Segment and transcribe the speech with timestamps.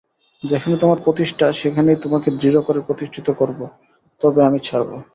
[0.43, 3.59] যেখানে তোমার প্রতিষ্ঠা সেইখানেই তোমাকে দৃঢ় করে প্রতিষ্ঠিত করব
[4.21, 4.89] তবে আমি ছাড়ব।